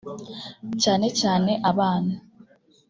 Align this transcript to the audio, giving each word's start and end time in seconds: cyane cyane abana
cyane 0.83 1.07
cyane 1.19 1.51
abana 1.69 2.13